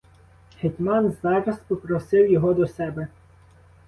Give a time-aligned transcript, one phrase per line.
[0.59, 3.07] Гетьман зараз попросив його до себе.